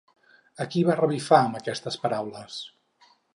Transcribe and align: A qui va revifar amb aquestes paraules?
A 0.63 0.65
qui 0.75 0.81
va 0.87 0.95
revifar 0.99 1.41
amb 1.49 1.59
aquestes 1.59 1.99
paraules? 2.07 2.57